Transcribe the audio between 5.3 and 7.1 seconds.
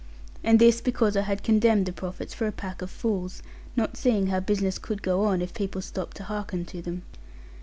if people stopped to hearken to them.